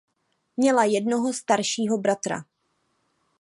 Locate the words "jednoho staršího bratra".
0.83-2.45